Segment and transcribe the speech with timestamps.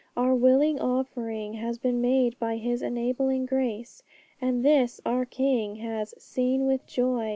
[0.17, 4.01] Our willing offering has been made by His enabling grace,
[4.41, 7.29] and this our King has 'seen with joy.'